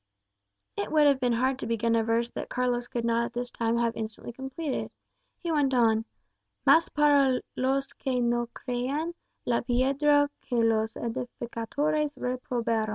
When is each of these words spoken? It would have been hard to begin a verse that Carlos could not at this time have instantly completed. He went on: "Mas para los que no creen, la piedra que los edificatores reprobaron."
It 0.77 0.91
would 0.91 1.05
have 1.05 1.19
been 1.19 1.33
hard 1.33 1.59
to 1.59 1.67
begin 1.67 1.95
a 1.95 2.03
verse 2.03 2.31
that 2.31 2.49
Carlos 2.49 2.87
could 2.87 3.05
not 3.05 3.23
at 3.25 3.33
this 3.33 3.51
time 3.51 3.77
have 3.77 3.95
instantly 3.95 4.33
completed. 4.33 4.89
He 5.37 5.51
went 5.51 5.75
on: 5.75 6.05
"Mas 6.65 6.89
para 6.89 7.39
los 7.55 7.93
que 7.93 8.19
no 8.19 8.47
creen, 8.47 9.13
la 9.45 9.61
piedra 9.61 10.31
que 10.41 10.55
los 10.57 10.95
edificatores 10.95 12.17
reprobaron." 12.17 12.89